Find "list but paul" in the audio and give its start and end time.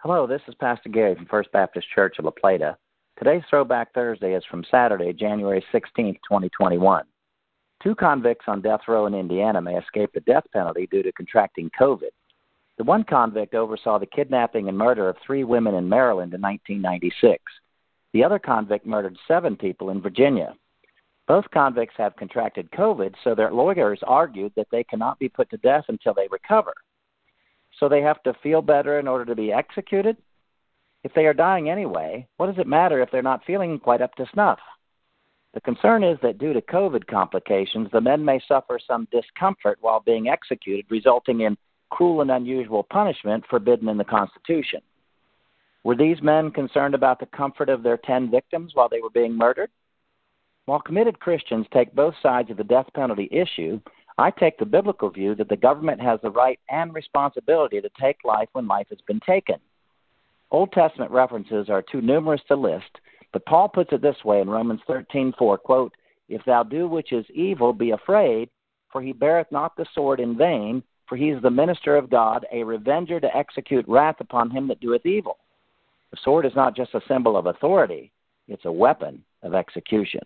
62.56-63.68